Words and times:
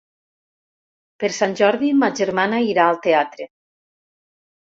Per 1.23 1.29
Sant 1.39 1.51
Jordi 1.59 1.91
ma 1.99 2.09
germana 2.21 2.63
irà 2.71 2.87
al 2.93 2.99
teatre. 3.05 3.47